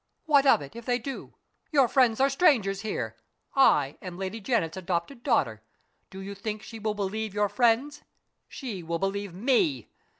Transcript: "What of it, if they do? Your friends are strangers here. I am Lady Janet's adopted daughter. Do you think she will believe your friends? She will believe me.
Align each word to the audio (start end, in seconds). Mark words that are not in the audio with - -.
"What 0.25 0.47
of 0.47 0.63
it, 0.63 0.75
if 0.75 0.83
they 0.83 0.97
do? 0.97 1.35
Your 1.71 1.87
friends 1.87 2.19
are 2.19 2.27
strangers 2.31 2.81
here. 2.81 3.15
I 3.55 3.97
am 4.01 4.17
Lady 4.17 4.41
Janet's 4.41 4.75
adopted 4.75 5.21
daughter. 5.21 5.61
Do 6.09 6.21
you 6.21 6.33
think 6.33 6.63
she 6.63 6.79
will 6.79 6.95
believe 6.95 7.35
your 7.35 7.49
friends? 7.49 8.01
She 8.47 8.81
will 8.81 8.97
believe 8.97 9.31
me. 9.35 9.91